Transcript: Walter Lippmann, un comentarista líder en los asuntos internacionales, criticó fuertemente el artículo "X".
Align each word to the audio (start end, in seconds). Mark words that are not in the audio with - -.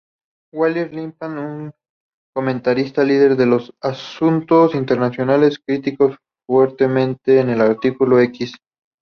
Walter 0.51 0.89
Lippmann, 0.95 1.37
un 1.37 1.71
comentarista 2.33 3.03
líder 3.03 3.39
en 3.39 3.49
los 3.51 3.71
asuntos 3.83 4.73
internacionales, 4.73 5.59
criticó 5.63 6.17
fuertemente 6.47 7.39
el 7.39 7.61
artículo 7.61 8.19
"X". 8.19 8.55